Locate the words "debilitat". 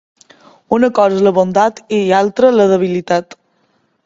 2.75-3.41